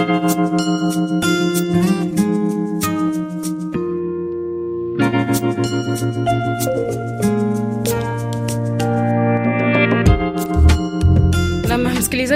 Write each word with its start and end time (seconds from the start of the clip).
Thank 0.00 1.10
you. 1.10 1.19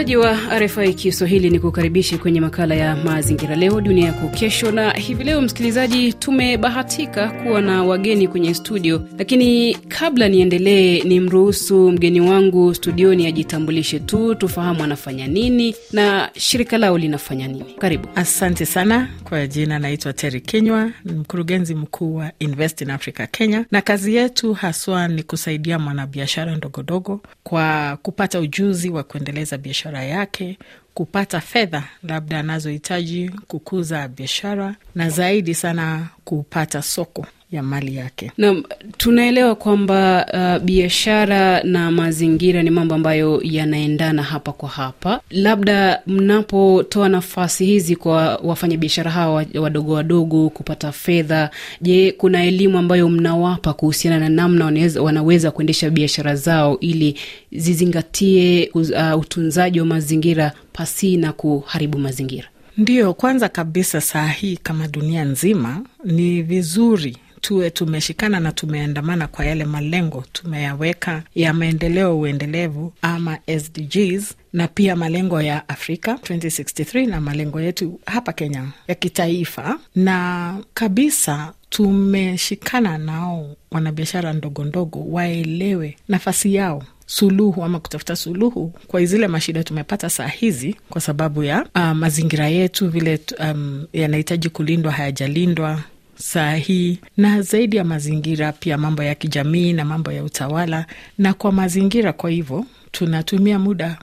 Msikilizaji 0.04 0.51
wa 0.51 0.59
RFI 0.61 0.95
Kiswahili, 0.95 1.51
ni 1.51 1.59
kukaribisha 1.61 2.19
kwenye 2.19 2.40
makala 2.40 2.74
ya 2.74 2.97
mazingira 2.97 3.56
leo 3.56 3.81
dunia 3.81 4.06
yako 4.06 4.29
kesho. 4.29 4.71
Na 4.72 4.90
hivi 4.90 5.24
leo, 5.24 5.40
msikilizaji, 5.40 6.12
tumebahatika 6.12 7.29
kuwa 7.30 7.61
na 7.62 7.83
wageni 7.85 8.29
kwenye 8.29 8.54
studio, 8.54 9.03
lakini 9.19 9.75
kabla 9.75 10.29
niendelee, 10.29 11.03
ni 11.03 11.21
mruhusu 11.21 11.90
mgeni 11.93 12.21
wangu 12.21 12.75
studioni 12.75 13.26
ajitambulishe 13.26 13.98
tu, 14.01 14.35
tufahamu 14.35 14.85
anafanya 14.85 15.26
nini 15.26 15.75
na 15.93 16.30
shirika 16.37 16.79
lao 16.79 16.98
linafanya 16.98 17.48
nini. 17.48 17.75
Karibu. 17.79 18.09
Asante 18.15 18.66
sana. 18.66 19.09
Kwa 19.25 19.47
jina 19.47 19.79
naitwa 19.79 20.12
Teri 20.12 20.41
Kinywa, 20.41 20.91
mkurugenzi 21.05 21.75
mkuu 21.75 22.15
wa 22.15 22.30
Invest 22.39 22.80
in 22.80 22.91
Africa 22.91 23.27
Kenya, 23.30 23.65
na 23.71 23.80
kazi 23.83 24.15
yetu 24.15 24.52
haswa 24.52 25.09
ni 25.09 25.23
kusaidia 25.23 25.79
mwanabiashara 25.79 26.57
ndogondogo 26.57 27.21
kwa 27.43 27.98
kupata 28.02 28.41
ujuzi 28.41 28.91
wa 28.91 29.02
kuendeleza 29.02 29.59
biashara 29.59 29.94
yake, 30.03 30.59
kupata 30.95 31.41
fedha 31.41 31.84
labda 32.03 32.39
anazohitaji 32.39 33.29
kukuza 33.29 34.09
biashara, 34.09 34.75
na 34.95 35.11
zaidi 35.11 35.55
sana 35.55 36.09
kupata 36.25 36.83
soko 36.83 37.27
ya 37.57 37.63
mali 37.63 37.97
yake. 37.97 38.33
Naam, 38.39 38.63
tunaelewa 38.97 39.55
kwamba 39.55 40.27
uh, 40.59 40.65
biashara 40.65 41.62
na 41.62 41.91
mazingira 41.91 42.62
ni 42.62 42.71
mambo 42.71 42.95
ambayo 42.95 43.41
yanaendana 43.45 44.23
hapa 44.23 44.53
kwa 44.53 44.69
hapa. 44.69 45.21
Labda 45.31 46.01
mnapotoa 46.07 47.09
nafasi 47.09 47.67
hizi 47.67 47.97
kwa 47.97 48.37
wafanyabiashara 48.37 49.11
hawa 49.11 49.45
wadogo 49.61 49.93
wadogo 49.93 50.48
kupata 50.51 50.93
fedha, 50.93 51.51
je, 51.81 52.12
kuna 52.12 52.45
elimu 52.45 52.78
ambayo 52.78 53.09
mnawapa 53.09 53.73
kuhusiana 53.73 54.19
na 54.19 54.28
namna 54.28 54.65
wanaweza, 54.65 55.03
wanaweza 55.03 55.50
kuendesha 55.50 55.91
biashara 55.91 56.37
zao 56.37 56.81
ili 56.81 57.17
zizingatie 57.53 58.71
uh, 58.75 59.21
utunzaji 59.21 59.81
wa 59.81 59.87
mazingira 59.87 60.53
pasi 60.73 61.17
na 61.17 61.33
kuharibu 61.33 61.98
mazingira? 61.98 62.48
Ndiyo, 62.78 63.15
kwanza 63.15 63.48
kabisa 63.48 64.00
saa 64.00 64.28
hii 64.28 64.56
kama 64.56 64.89
dunia 64.89 65.25
nzima 65.25 65.83
ni 66.05 66.43
vizuri 66.43 67.17
tuwe 67.45 67.70
tumeshikana 67.70 68.41
na 68.41 68.53
tumeandamana 68.53 69.27
kwa 69.27 69.45
yale 69.45 69.64
malengo 69.64 70.25
tumeyaweka 70.33 71.23
ya 71.34 71.55
maendeleo 71.55 72.19
uendelevu 72.20 72.92
ama 73.03 73.39
SDGs 73.59 74.34
na 74.53 74.69
pia 74.69 74.97
malengo 74.97 75.42
ya 75.42 75.69
Afrika 75.69 76.12
2063 76.12 77.09
na 77.09 77.20
malengo 77.20 77.61
yetu 77.61 78.00
hapa 78.06 78.33
Kenya 78.33 78.69
ya 78.89 78.95
kitaifa, 78.95 79.78
na 79.95 80.59
kabisa 80.75 81.53
tumeshikana 81.70 82.98
nao 82.98 83.56
wanabiashara 83.70 84.33
ndogo 84.33 84.65
ndogo 84.65 85.05
waelewe 85.11 85.97
nafasi 86.09 86.55
yao 86.55 86.83
suluhu 87.06 87.65
ama 87.65 87.81
kutafuta 87.81 88.17
suluhu 88.17 88.72
kwa 88.87 89.05
zile 89.05 89.28
mashida 89.28 89.65
tumepata 89.65 90.11
saa 90.11 90.27
hizi, 90.28 90.77
kwa 90.89 91.00
sababu 91.00 91.45
ya 91.45 91.67
uh, 91.75 91.83
mazingira 91.92 92.48
yetu 92.48 92.89
vile 92.91 93.20
um, 93.41 93.87
yanahitaji 93.92 94.48
kulindwa, 94.48 94.92
hayajalindwa 94.92 95.83
saa 96.19 96.55
hii, 96.55 96.98
na 97.17 97.43
zaidi 97.43 97.77
ya 97.77 97.84
mazingira 97.84 98.53
pia 98.53 98.79
mambo 98.79 99.03
ya 99.03 99.15
kijamii 99.15 99.73
na 99.73 99.84
mambo 99.84 100.12
ya 100.12 100.25
utawala 100.25 100.87
na 101.19 101.34
kwa 101.34 101.53
mazingira. 101.53 102.12
Kwa 102.12 102.31
hivyo 102.31 102.65
tunatumia 102.93 103.59
muda 103.59 103.98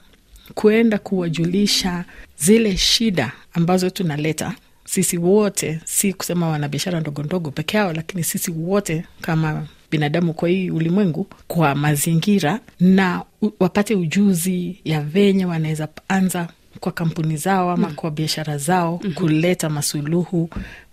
kuenda 0.54 0.98
kuwajulisha 0.98 2.04
zile 2.38 2.76
shida 2.76 3.32
ambazo 3.52 3.90
tunaleta 3.90 4.54
sisi 4.84 5.18
wote, 5.18 5.80
si 5.84 6.12
kusema 6.12 6.48
wanabiashara 6.48 7.00
ndogondogo 7.00 7.38
ndogo 7.38 7.50
peke 7.50 7.76
yao, 7.76 7.92
lakini 7.92 8.24
sisi 8.24 8.50
wote 8.50 9.04
kama 9.20 9.66
binadamu 9.90 10.34
kwa 10.34 10.48
hii 10.48 10.70
ulimwengu, 10.70 11.26
kwa 11.48 11.74
mazingira, 11.74 12.60
na 12.80 13.22
wapate 13.60 13.94
ujuzi 13.94 14.80
ya 14.84 15.00
venye 15.00 15.44
wanaweza 15.46 15.88
anza 16.08 16.48
kwa 16.80 16.92
kampuni 16.92 17.36
zao 17.36 17.70
ama 17.70 17.88
mm. 17.88 17.94
kwa 17.94 18.10
biashara 18.10 18.58
zao 18.58 19.00
mm 19.04 19.10
-hmm. 19.10 19.14
kuleta 19.14 19.70
masuluhu 19.70 20.50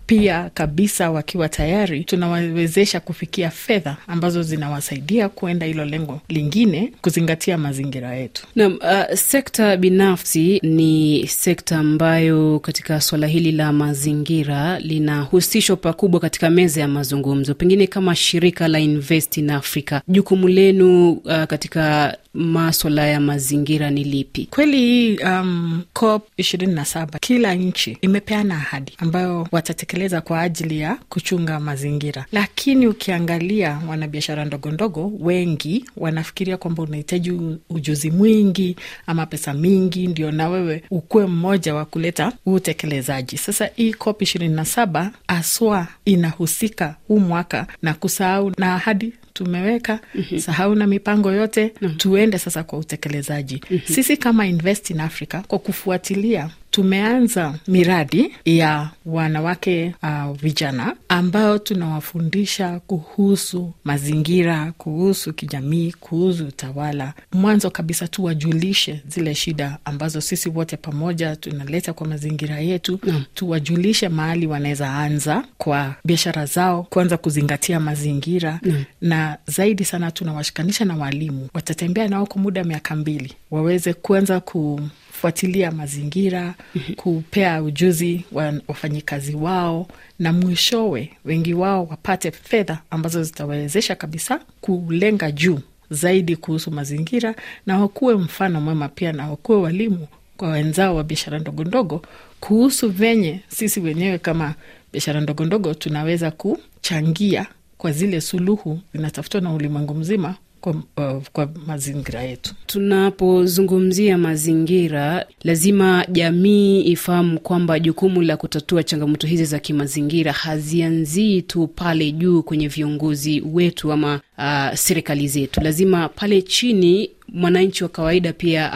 pia 0.10 0.50
kabisa, 0.54 1.12
wakiwa 1.12 1.50
tayari 1.50 2.04
tunawawezesha 2.04 3.00
kufikia 3.00 3.50
fedha 3.50 3.98
ambazo 4.08 4.44
zinawasaidia 4.44 5.30
kuenda 5.30 5.66
hilo 5.66 5.86
lengo 5.86 6.22
lingine, 6.30 6.94
kuzingatia 7.02 7.58
mazingira 7.58 8.16
yetu. 8.16 8.48
Naam, 8.56 8.74
uh, 8.82 9.16
sekta 9.16 9.78
binafsi 9.78 10.60
ni 10.64 11.28
sekta 11.28 11.78
ambayo 11.78 12.60
katika 12.60 13.02
suala 13.02 13.28
hili 13.28 13.52
la 13.52 13.72
mazingira 13.74 14.80
linahusishwa 14.80 15.76
pakubwa 15.76 16.20
katika 16.20 16.50
meza 16.50 16.82
ya 16.82 16.88
mazungumzo. 16.88 17.54
Pengine 17.54 17.88
kama 17.88 18.16
shirika 18.16 18.68
la 18.68 18.80
Invest 18.80 19.38
in 19.38 19.50
Africa, 19.50 20.00
jukumu 20.08 20.48
lenu 20.48 21.12
uh, 21.12 21.44
katika 21.44 22.18
maswala 22.40 23.08
ya 23.08 23.20
mazingira 23.20 23.90
ni 23.90 24.04
lipi? 24.04 24.46
Kweli 24.52 24.78
hii 24.78 25.18
um, 25.18 25.82
COP 25.94 26.28
ishirini 26.38 26.74
na 26.74 26.86
saba 26.86 27.20
kila 27.20 27.56
nchi 27.56 27.98
imepeana 28.02 28.56
ahadi 28.56 28.94
ambayo 28.98 29.48
watatekeleza 29.52 30.22
kwa 30.22 30.42
ajili 30.42 30.80
ya 30.80 30.98
kuchunga 31.10 31.60
mazingira, 31.60 32.26
lakini 32.32 32.88
ukiangalia 32.88 33.82
wanabiashara 33.90 34.46
ndogo 34.46 34.72
ndogo 34.72 35.12
wengi 35.20 35.86
wanafikiria 35.98 36.58
kwamba 36.58 36.84
unahitaji 36.84 37.32
ujuzi 37.70 38.12
mwingi 38.12 38.76
ama 39.08 39.26
pesa 39.26 39.54
mingi 39.54 40.08
ndio 40.08 40.32
na 40.32 40.50
wewe 40.50 40.84
ukuwe 40.92 41.26
mmoja 41.28 41.76
wa 41.76 41.86
kuleta 41.86 42.34
utekelezaji. 42.46 43.38
Sasa 43.38 43.70
hii 43.76 43.94
COP 43.94 44.22
ishirini 44.22 44.56
na 44.56 44.66
saba 44.66 45.12
aswa 45.28 45.88
inahusika 46.06 46.96
huu 47.08 47.20
mwaka 47.20 47.68
na 47.82 47.94
kusahau 47.94 48.52
na 48.58 48.76
ahadi 48.76 49.14
tumeweka 49.44 50.00
mm 50.16 50.22
-hmm. 50.32 50.40
Sahau 50.40 50.76
na 50.76 50.88
mipango 50.88 51.32
yote 51.32 51.74
mm 51.82 51.88
-hmm. 51.88 51.98
Tuende 51.98 52.38
sasa 52.40 52.64
kwa 52.64 52.80
utekelezaji 52.80 53.62
mm 53.72 53.78
-hmm. 53.78 53.94
Sisi 53.94 54.18
kama 54.18 54.48
Invest 54.48 54.90
in 54.90 55.00
Africa 55.00 55.42
kwa 55.48 55.60
kufuatilia 55.60 56.50
tumeanza 56.84 57.56
miradi 57.68 58.32
ya 58.46 58.90
wanawake 59.06 59.96
uh, 60.04 60.38
vijana 60.42 60.96
ambao 61.10 61.58
tunawafundisha 61.60 62.80
kuhusu 62.80 63.74
mazingira, 63.84 64.74
kuhusu 64.78 65.34
kijamii, 65.34 65.92
kuhusu 66.00 66.46
utawala. 66.48 67.14
Mwanzo 67.34 67.70
kabisa 67.70 68.08
tuwajulishe 68.08 69.02
zile 69.08 69.36
shida 69.36 69.78
ambazo 69.86 70.22
sisi 70.22 70.50
wote 70.50 70.78
pamoja 70.78 71.36
tunaleta 71.36 71.94
kwa 71.94 72.08
mazingira 72.08 72.60
yetu 72.60 73.00
mm. 73.04 73.24
Tuwajulishe 73.34 74.10
mahali 74.10 74.48
wanaweza 74.48 74.94
anza 74.94 75.44
kwa 75.58 75.96
biashara 76.06 76.46
zao, 76.46 76.84
kuanza 76.84 77.18
kuzingatia 77.18 77.80
mazingira 77.80 78.60
mm. 78.64 78.84
Na 79.02 79.38
zaidi 79.48 79.86
sana 79.86 80.12
tunawashikanisha 80.12 80.86
na 80.86 80.96
walimu, 80.96 81.48
watatembea 81.54 82.08
nao 82.08 82.26
kwa 82.26 82.42
muda 82.42 82.64
miaka 82.64 82.96
mbili 82.96 83.34
waweze 83.52 83.94
kuanza 83.94 84.40
ku 84.40 84.82
fuatilia 85.22 85.72
mazingira, 85.72 86.54
kupea 86.96 87.64
ujuzi 87.64 88.26
wa 88.32 88.54
wafanyikazi 88.68 89.36
wao, 89.36 89.88
na 90.20 90.34
mwishowe 90.34 91.12
wengi 91.26 91.54
wao 91.54 91.86
wapate 91.86 92.32
fedha 92.32 92.80
ambazo 92.90 93.24
zitawawezesha 93.24 93.96
kabisa 93.96 94.40
kulenga 94.62 95.32
juu 95.32 95.60
zaidi 95.92 96.36
kuhusu 96.36 96.72
mazingira, 96.72 97.36
na 97.66 97.80
wakuwe 97.80 98.16
mfano 98.16 98.62
mwema 98.62 98.90
pia, 98.90 99.12
na 99.14 99.30
wakuwe 99.30 99.58
walimu 99.58 100.08
kwa 100.38 100.50
wenzao 100.50 100.96
wa 100.96 101.04
biashara 101.04 101.40
ndogo 101.40 101.64
ndogo. 101.64 102.02
Kuhusu 102.40 102.90
venye 102.90 103.40
sisi 103.48 103.80
wenyewe 103.80 104.18
kama 104.18 104.56
biashara 104.92 105.22
ndogo 105.22 105.46
ndogo 105.46 105.74
tunaweza 105.74 106.32
kuchangia 106.32 107.46
kwa 107.78 107.92
zile 107.92 108.22
suluhu 108.22 108.80
zinatafutwa 108.94 109.42
na 109.42 109.54
ulimwengu 109.54 109.94
mzima 109.94 110.36
kwa, 110.62 110.72
uh, 110.72 111.24
kwa 111.34 111.50
mazingira 111.68 112.22
yetu. 112.24 112.54
Tunapozungumzia 112.66 114.18
mazingira, 114.18 115.26
lazima 115.44 116.06
jamii 116.12 116.82
ifahamu 116.82 117.40
kwamba 117.40 117.80
jukumu 117.80 118.22
la 118.22 118.38
kutatua 118.38 118.84
changamoto 118.84 119.28
hizi 119.28 119.46
za 119.46 119.60
kimazingira 119.60 120.32
hazianzii 120.32 121.42
tu 121.42 121.68
pale 121.68 122.12
juu 122.12 122.44
kwenye 122.44 122.68
viongozi 122.68 123.44
wetu 123.54 123.92
ama 123.92 124.20
uh, 124.38 124.74
serikali 124.78 125.28
zetu. 125.28 125.62
Lazima 125.62 126.10
pale 126.10 126.42
chini 126.42 127.10
mwananchi 127.34 127.84
wa 127.84 127.90
kawaida 127.90 128.34
pia 128.34 128.72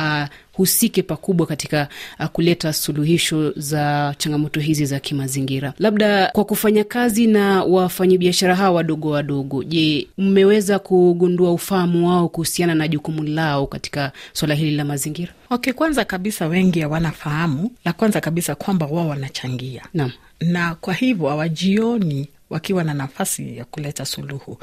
uh, 0.57 0.65
pakubwa 1.07 1.47
katika 1.47 1.87
uh, 2.19 2.25
kuleta 2.25 2.73
suluhisho 2.73 3.51
za 3.55 4.15
changamoto 4.17 4.59
hizi 4.59 4.85
za 4.85 4.99
kimazingira. 4.99 5.73
Labda 5.79 6.27
kwa 6.33 6.45
kufanya 6.45 6.83
kazi 6.83 7.27
na 7.27 7.63
wafanyabiashara 7.63 8.55
hawa 8.55 8.71
wadogo 8.75 9.09
wadogo, 9.09 9.63
je, 9.63 10.07
mmeweza 10.17 10.79
kugundua 10.79 11.51
ufahamu 11.51 12.07
wao 12.09 12.29
kuhusiana 12.29 12.75
na 12.75 12.87
jukumu 12.87 13.23
lao 13.23 13.67
katika 13.67 14.11
swala 14.33 14.55
hili 14.55 14.71
la 14.75 14.85
mazingira? 14.85 15.33
Okay, 15.49 15.73
kwanza 15.73 16.05
kabisa 16.05 16.47
wengi 16.47 16.79
hawanafahamu 16.81 17.71
la 17.85 17.93
kwanza 17.93 18.21
kabisa 18.21 18.55
kwamba 18.55 18.85
wao 18.85 19.07
wanachangia. 19.07 19.81
Na, 19.93 20.11
na 20.41 20.75
kwa 20.75 20.93
hivyo 20.93 21.27
hawajioni 21.29 22.27
wakiwa 22.49 22.83
na 22.83 22.93
nafasi 22.93 23.57
ya 23.57 23.65
kuleta 23.65 24.05
suluhu. 24.05 24.57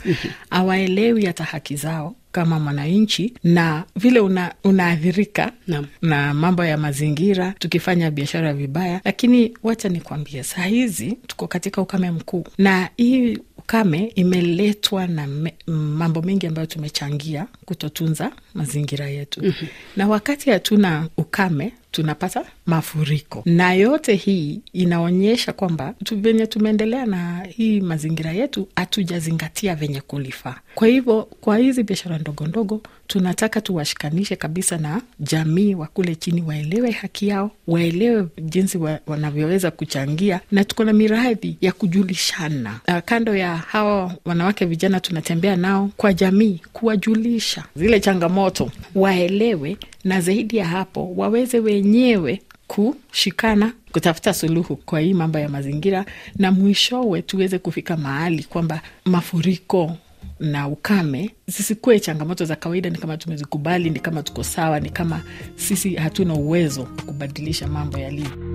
Hawaelewi 0.50 1.26
hata 1.26 1.44
haki 1.44 1.76
zao 1.76 2.14
kama 2.32 2.60
mwananchi 2.60 3.34
na 3.44 3.84
vile 3.96 4.20
una, 4.20 4.54
unaathirika 4.64 5.52
na, 5.66 5.84
na 6.02 6.34
mambo 6.34 6.64
ya 6.64 6.76
mazingira 6.78 7.54
tukifanya 7.58 8.10
biashara 8.10 8.52
vibaya. 8.54 9.00
Lakini 9.04 9.58
wacha 9.62 9.88
nikwambie, 9.88 10.42
saa 10.42 10.64
hizi 10.64 11.18
tuko 11.26 11.46
katika 11.46 11.82
ukame 11.82 12.10
mkuu, 12.10 12.44
na 12.58 12.88
hii 12.96 13.38
ukame 13.58 14.12
imeletwa 14.14 15.06
na 15.06 15.26
me, 15.26 15.54
mambo 15.66 16.22
mengi 16.22 16.46
ambayo 16.46 16.66
tumechangia 16.66 17.46
kutotunza 17.64 18.32
mazingira 18.54 19.06
yetu. 19.08 19.40
mm-hmm. 19.44 19.68
na 19.96 20.08
wakati 20.08 20.50
hatuna 20.50 21.08
ukame 21.16 21.72
tunapata 21.90 22.44
mafuriko, 22.66 23.42
na 23.46 23.72
yote 23.74 24.14
hii 24.14 24.60
inaonyesha 24.72 25.52
kwamba 25.52 25.94
venye 26.16 26.46
tumeendelea 26.46 27.06
na 27.06 27.44
hii 27.56 27.80
mazingira 27.80 28.32
yetu 28.32 28.68
hatujazingatia 28.76 29.74
venye 29.74 30.00
kulifaa. 30.00 30.56
Kwa 30.74 30.88
hivyo 30.88 31.28
kwa 31.40 31.58
hizi 31.58 31.82
biashara 31.82 32.18
ndogo 32.18 32.46
ndogo 32.46 32.82
tunataka 33.06 33.60
tuwashikanishe 33.60 34.36
kabisa 34.36 34.78
na 34.78 35.02
jamii 35.20 35.74
wa 35.74 35.86
kule 35.86 36.14
chini, 36.14 36.42
waelewe 36.42 36.90
haki 36.90 37.28
yao, 37.28 37.50
waelewe 37.66 38.26
jinsi 38.42 38.78
wa, 38.78 38.98
wanavyoweza 39.06 39.70
kuchangia, 39.70 40.40
na 40.52 40.64
tuko 40.64 40.84
na 40.84 40.92
miradi 40.92 41.56
ya 41.60 41.72
kujulishana. 41.72 42.80
Uh, 42.88 42.98
kando 42.98 43.36
ya 43.36 43.56
hawa 43.56 44.14
wanawake 44.24 44.64
vijana 44.64 45.00
tunatembea 45.00 45.56
nao 45.56 45.90
kwa 45.96 46.12
jamii, 46.12 46.60
kuwajulisha 46.72 47.64
zile 47.76 48.00
changamoto, 48.00 48.70
waelewe, 48.94 49.76
na 50.04 50.20
zaidi 50.20 50.56
ya 50.56 50.66
hapo 50.66 51.12
waweze 51.16 51.58
wenyewe 51.80 52.42
kushikana 52.66 53.72
kutafuta 53.92 54.34
suluhu 54.34 54.76
kwa 54.76 55.00
hii 55.00 55.14
mambo 55.14 55.38
ya 55.38 55.48
mazingira, 55.48 56.04
na 56.38 56.52
mwishowe 56.52 57.22
tuweze 57.22 57.58
kufika 57.58 57.96
mahali 57.96 58.44
kwamba 58.44 58.80
mafuriko 59.04 59.96
na 60.40 60.68
ukame 60.68 61.30
zisikuwe 61.46 62.00
changamoto 62.00 62.44
za 62.44 62.56
kawaida. 62.56 62.90
Ni 62.90 62.98
kama 62.98 63.16
tumezikubali, 63.16 63.90
ni 63.90 64.00
kama 64.00 64.22
tuko 64.22 64.42
sawa, 64.44 64.80
ni 64.80 64.90
kama 64.90 65.22
sisi 65.56 65.94
hatuna 65.94 66.34
uwezo 66.34 66.80
wa 66.80 66.86
kubadilisha 66.86 67.66
mambo 67.68 67.98
yalivyo. 67.98 68.49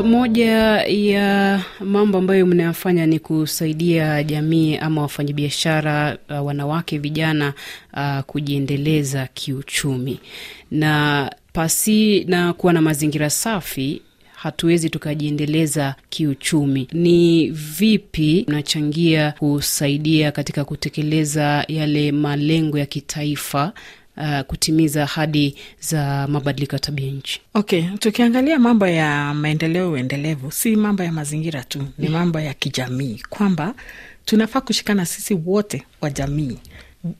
Moja 0.00 0.50
ya 0.82 1.60
mambo 1.80 2.18
ambayo 2.18 2.46
mnayafanya 2.46 3.06
ni 3.06 3.18
kusaidia 3.18 4.22
jamii 4.22 4.76
ama 4.76 5.00
wafanyabiashara 5.02 6.18
uh, 6.30 6.46
wanawake 6.46 6.98
vijana 6.98 7.52
uh, 7.94 8.20
kujiendeleza 8.20 9.28
kiuchumi, 9.34 10.20
na 10.70 11.30
pasi 11.52 12.24
na 12.24 12.52
kuwa 12.52 12.72
na 12.72 12.82
mazingira 12.82 13.30
safi 13.30 14.02
hatuwezi 14.34 14.90
tukajiendeleza 14.90 15.94
kiuchumi. 16.10 16.88
Ni 16.92 17.50
vipi 17.50 18.44
mnachangia 18.48 19.32
kusaidia 19.38 20.32
katika 20.32 20.64
kutekeleza 20.64 21.64
yale 21.68 22.12
malengo 22.12 22.78
ya 22.78 22.86
kitaifa 22.86 23.72
uh, 24.16 24.40
kutimiza 24.40 25.02
ahadi 25.02 25.56
za 25.80 26.26
mabadiliko 26.28 26.76
ya 26.76 26.80
tabia 26.80 27.10
nchi? 27.12 27.40
Okay, 27.54 27.84
tukiangalia 27.98 28.58
mambo 28.58 28.86
ya 28.86 29.34
maendeleo 29.34 29.96
endelevu, 29.96 30.50
si 30.52 30.76
mambo 30.76 31.02
ya 31.02 31.12
mazingira 31.12 31.64
tu, 31.64 31.86
ni 31.98 32.08
mambo 32.08 32.40
ya 32.40 32.54
kijamii, 32.54 33.22
kwamba 33.30 33.74
tunafaa 34.24 34.60
kushikana 34.60 35.06
sisi 35.06 35.34
wote 35.44 35.82
wa 36.00 36.10
jamii, 36.10 36.58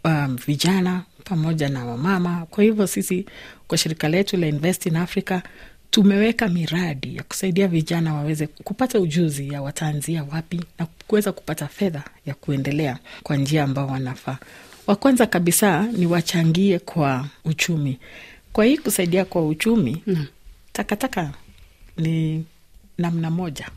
um, 0.04 0.36
vijana 0.46 1.02
pamoja 1.24 1.68
na 1.68 1.84
wamama. 1.84 2.46
Kwa 2.50 2.64
hivyo 2.64 2.86
sisi 2.86 3.26
kwa 3.68 3.78
shirika 3.78 4.08
letu 4.08 4.36
la 4.36 4.46
Invest 4.46 4.86
in 4.86 4.96
Africa 4.96 5.40
tumeweka 5.90 6.48
miradi 6.48 7.16
ya 7.16 7.22
kusaidia 7.22 7.68
vijana 7.68 8.14
waweze 8.14 8.46
kupata 8.46 9.00
ujuzi 9.00 9.48
ya 9.48 9.62
wataanzia 9.62 10.24
wapi 10.32 10.60
na 10.78 10.86
kuweza 11.06 11.32
kupata 11.32 11.66
fedha 11.68 12.02
ya 12.26 12.34
kuendelea 12.34 12.98
kwa 13.22 13.36
njia 13.36 13.64
ambao 13.64 13.86
wanafaa. 13.86 14.38
Wa 14.86 14.96
kwanza 14.96 15.26
kabisa 15.26 15.82
ni 15.92 16.06
wachangie 16.06 16.78
kwa 16.78 17.28
uchumi. 17.44 17.98
Kwa 18.52 18.64
hii 18.64 18.78
kusaidia 18.78 19.24
kwa 19.24 19.46
uchumi 19.46 20.02
mm. 20.06 20.26
Takataka 20.72 21.32
ni 21.96 22.44
namna 22.98 23.30
moja 23.30 23.68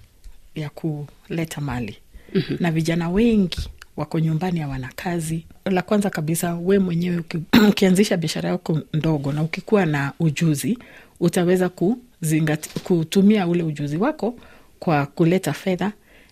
ya 0.56 0.70
kuleta 0.70 1.62
mali 1.62 1.98
mm-hmm. 2.36 2.58
Na 2.60 2.72
vijana 2.72 3.10
wengi 3.10 3.70
wako 3.98 4.20
nyumbani, 4.20 4.60
hawana 4.60 4.90
kazi. 4.96 5.46
La 5.66 5.82
kwanza 5.82 6.10
kabisa, 6.10 6.56
we 6.56 6.80
mwenyewe 6.80 7.18
uki, 7.18 7.38
ukianzisha 7.70 8.18
biashara 8.18 8.50
yako 8.50 8.80
ndogo 8.94 9.32
na 9.32 9.44
ukikuwa 9.44 9.86
na 9.86 10.14
ujuzi 10.20 10.78
utaweza 11.20 11.70
kuzingati, 11.70 12.80
kutumia 12.80 13.48
ule 13.48 13.64
ujuzi 13.64 13.98
wako 13.98 14.36
kwa 14.80 15.06
kuleta 15.06 15.54
fedha. 15.54 15.92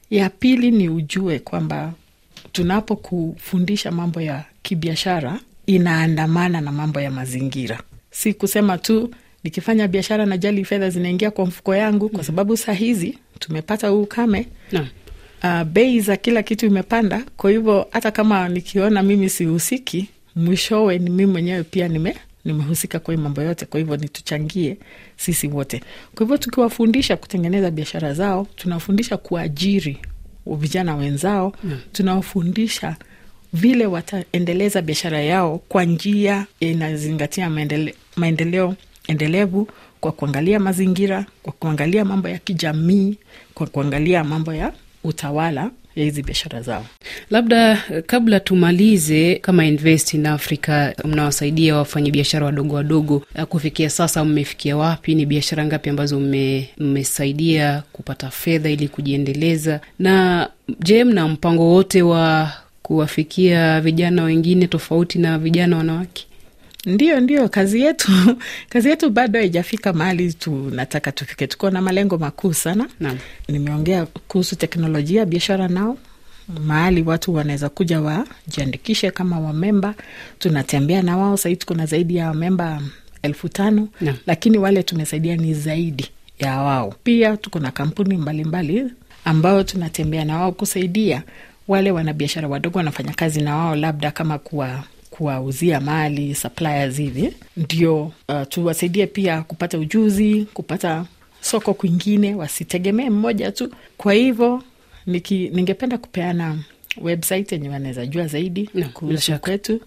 Ya 0.10 0.30
pili 0.30 0.72
ni 0.72 0.90
ujue 0.90 1.40
kwamba 1.40 1.94
tunapo 2.52 2.96
kufundisha 2.96 3.92
mambo 3.92 4.22
ya 4.22 4.46
kibiashara 4.64 5.40
inaandamana 5.66 6.62
na 6.62 6.72
mambo 6.72 7.02
ya 7.02 7.12
mazingira, 7.12 7.80
si 8.12 8.34
kusema 8.34 8.78
tu 8.78 9.12
nikifanya 9.44 9.88
biashara 9.88 10.26
najali 10.26 10.66
fedha 10.66 10.90
zinaingia 10.90 11.32
kwa 11.32 11.46
mfuko 11.46 11.76
yangu, 11.76 12.10
kwa 12.10 12.24
sababu 12.24 12.58
saa 12.58 12.74
hizi 12.74 13.18
tumepata 13.40 13.88
huu 13.88 14.02
ukame 14.04 14.48
no. 14.72 14.88
Uh, 15.44 15.64
bei 15.64 16.00
za 16.00 16.18
kila 16.18 16.44
kitu 16.44 16.66
imepanda. 16.66 17.24
Kwa 17.38 17.52
hivyo 17.52 17.88
hata 17.92 18.12
kama 18.12 18.50
nikiona 18.50 19.04
mimi 19.04 19.30
sihusiki, 19.30 20.10
mwishowe 20.36 20.98
ni 21.00 21.10
mimi 21.10 21.26
mwenyewe 21.32 21.64
pia 21.64 21.88
nime 21.88 22.16
nimehusika 22.46 23.00
kwa 23.00 23.18
mambo 23.18 23.42
yote. 23.42 23.66
Kwa 23.66 23.80
hivyo 23.80 23.98
nituchangie 23.98 24.78
sisi 25.18 25.48
wote. 25.48 25.80
Kwa 26.16 26.20
hivyo 26.26 26.38
tukiwafundisha 26.38 27.18
kutengeneza 27.18 27.72
biashara 27.72 28.14
zao, 28.14 28.48
tunawafundisha 28.56 29.18
kuajiri 29.18 29.98
vijana 30.48 30.96
wenzao 30.96 31.54
tunawafundisha 31.92 32.96
vile 33.54 33.86
wataendeleza 33.86 34.82
biashara 34.82 35.22
yao 35.22 35.62
kwa 35.70 35.84
njia 35.86 36.46
inazingatia 36.60 37.50
maendele, 37.50 37.96
maendeleo 38.16 38.76
endelevu 39.08 39.68
kwa 40.02 40.12
kuangalia 40.12 40.60
mazingira, 40.60 41.26
kwa 41.44 41.54
kuangalia 41.54 42.06
mambo 42.06 42.30
ya 42.30 42.38
kijamii, 42.38 43.16
kwa 43.54 43.68
kuangalia 43.68 44.24
mambo 44.24 44.54
ya 44.54 44.74
utawala 45.04 45.72
ya 45.96 46.04
hizi 46.04 46.24
biashara 46.24 46.62
zao. 46.62 46.86
Labda 47.30 47.84
kabla 48.06 48.40
tumalize, 48.40 49.36
kama 49.36 49.66
Invest 49.66 50.14
in 50.14 50.26
Africa 50.26 50.92
mnawasaidia 51.06 51.76
wafanyabiashara 51.76 52.46
wadogo 52.46 52.76
wadogo, 52.76 53.24
kufikia 53.50 53.90
sasa 53.90 54.26
mmefikia 54.26 54.78
wapi? 54.78 55.16
Ni 55.16 55.26
biashara 55.26 55.66
ngapi 55.66 55.90
ambazo 55.90 56.20
mmesaidia 56.78 57.84
kupata 57.92 58.30
fedha 58.30 58.70
ili 58.70 58.88
kujiendeleza? 58.88 59.80
Na 60.00 60.50
je, 60.80 61.04
mna 61.04 61.28
mpango 61.28 61.70
wote 61.70 62.02
wa 62.02 62.52
kuwafikia 62.84 63.82
vijana 63.82 64.24
wengine 64.24 64.68
tofauti 64.68 65.20
na 65.20 65.38
vijana 65.40 65.78
wanawake? 65.78 66.28
Ndio, 66.86 67.20
ndio, 67.20 67.50
kazi 67.50 67.82
yetu 67.82 68.12
kazi 68.70 68.90
yetu 68.90 69.10
bado 69.10 69.40
haijafika 69.40 69.94
mahali 69.94 70.34
tunataka 70.34 71.12
tufike. 71.12 71.48
Tuko 71.48 71.70
na 71.70 71.82
malengo 71.82 72.18
makuu 72.18 72.54
sana. 72.54 72.88
Nimeongea 73.48 74.06
kuhusu 74.06 74.56
teknolojia 74.56 75.26
biashara 75.26 75.68
nao 75.68 75.98
mahali 76.66 77.02
watu 77.02 77.34
wanaweza 77.34 77.70
kuja 77.70 78.02
wajiandikishe 78.02 79.12
kama 79.12 79.40
wamemba, 79.40 79.96
tunatembea 80.40 81.02
na 81.02 81.18
wao. 81.18 81.38
Sahii 81.38 81.56
tuko 81.56 81.74
na 81.74 81.86
zaidi 81.86 82.16
ya 82.16 82.28
wamemba 82.28 82.82
elfu 83.22 83.50
tano 83.50 83.88
na, 84.02 84.16
lakini 84.28 84.58
wale 84.58 84.84
tumesaidia 84.84 85.36
ni 85.36 85.54
zaidi 85.54 86.10
ya 86.40 86.60
wao. 86.62 86.94
Pia 87.04 87.38
tuko 87.38 87.60
na 87.60 87.72
kampuni 87.72 88.18
mbalimbali 88.18 88.74
mbali, 88.74 88.94
ambao 89.26 89.64
tunatembea 89.64 90.26
na 90.26 90.38
wao 90.40 90.52
kusaidia 90.52 91.24
wale 91.68 91.92
wanabiashara 91.92 92.48
wadogo 92.48 92.78
wanafanya 92.78 93.14
kazi 93.14 93.42
na 93.42 93.56
wao, 93.58 93.76
labda 93.76 94.12
kama 94.12 94.38
kuwa 94.40 94.84
kuwauzia 95.10 95.80
mali 95.80 96.36
suppliers 96.36 96.98
hivi, 96.98 97.34
ndio 97.58 98.04
uh, 98.04 98.42
tuwasaidie 98.50 99.08
pia 99.08 99.42
kupata 99.42 99.78
ujuzi, 99.80 100.48
kupata 100.54 101.06
soko 101.42 101.74
kwingine, 101.74 102.36
wasitegemee 102.36 103.10
mmoja 103.10 103.52
tu. 103.52 103.72
Kwa 103.98 104.14
hivyo 104.14 104.64
niki, 105.06 105.50
ningependa 105.50 105.98
kupeana 105.98 106.58
website 107.02 107.52
yenye 107.52 107.70
wanaweza 107.70 108.06
jua 108.06 108.28
zaidi 108.28 108.70
No, 108.74 108.90
kuhusu 108.94 109.40
kwetu 109.40 109.82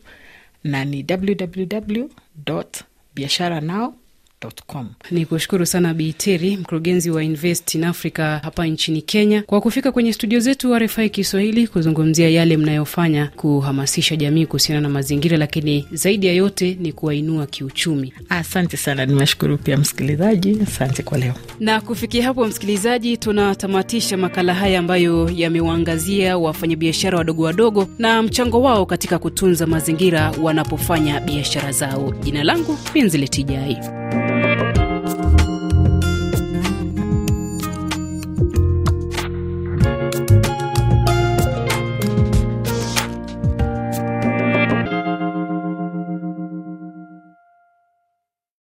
na 0.64 0.84
ni 0.84 1.04
www 1.10 2.04
biashara 3.14 3.60
nao 3.60 3.94
com. 4.66 4.88
Ni 5.10 5.26
kushukuru 5.26 5.66
sana 5.66 5.94
Biiteri, 5.94 6.56
mkurugenzi 6.56 7.10
wa 7.10 7.24
Invest 7.24 7.74
in 7.74 7.84
Africa 7.84 8.38
hapa 8.42 8.66
nchini 8.66 9.02
Kenya, 9.02 9.42
kwa 9.42 9.60
kufika 9.60 9.92
kwenye 9.92 10.12
studio 10.12 10.40
zetu 10.40 10.78
RFI 10.78 11.10
Kiswahili 11.10 11.66
kuzungumzia 11.66 12.28
yale 12.30 12.56
mnayofanya 12.56 13.26
kuhamasisha 13.36 14.16
jamii 14.16 14.46
kuhusiana 14.46 14.80
na 14.80 14.88
mazingira, 14.88 15.36
lakini 15.36 15.86
zaidi 15.92 16.26
ya 16.26 16.32
yote 16.32 16.76
ni 16.80 16.92
kuwainua 16.92 17.46
kiuchumi. 17.46 18.12
Asante 18.28 18.76
sana, 18.76 19.06
nimeshukuru 19.06 19.58
pia 19.58 19.76
msikilizaji. 19.76 20.58
Asante 20.62 21.02
kwa 21.02 21.18
leo. 21.18 21.34
Na 21.60 21.80
kufikia 21.80 22.24
hapo, 22.24 22.46
msikilizaji, 22.46 23.16
tunatamatisha 23.16 24.16
makala 24.16 24.54
haya 24.54 24.78
ambayo 24.78 25.30
yamewaangazia 25.34 26.38
wafanyabiashara 26.38 27.18
wadogo 27.18 27.42
wadogo 27.42 27.88
na 27.98 28.22
mchango 28.22 28.62
wao 28.62 28.86
katika 28.86 29.18
kutunza 29.18 29.66
mazingira 29.66 30.30
wanapofanya 30.42 31.20
biashara 31.20 31.72
zao. 31.72 32.14
Jina 32.22 32.44
langu 32.44 32.78
Pinziletijai. 32.92 33.76